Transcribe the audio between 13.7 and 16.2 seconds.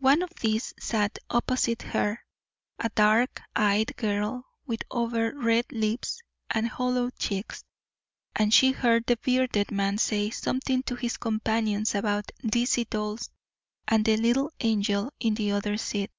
and "the little angel in the other seat."